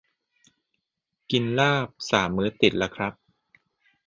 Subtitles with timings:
[1.31, 3.13] กินลาบสามมื้อติดละครับ